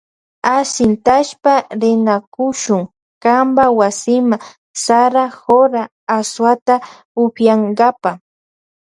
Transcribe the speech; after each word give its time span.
Ashintashpa 0.55 1.53
rinakushun 1.81 2.81
kanpa 3.23 3.65
wasima 3.79 4.35
sara 4.83 5.23
jora 5.41 5.81
asuwata 6.17 6.75
upiyankapa. 7.23 8.11